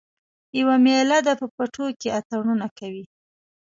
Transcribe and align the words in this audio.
یوه 0.59 0.75
میله 0.83 1.17
ده 1.25 1.33
په 1.39 1.47
پټو 1.55 1.85
کې 1.99 2.09
اتڼونه 2.17 2.67
کوي 2.77 3.03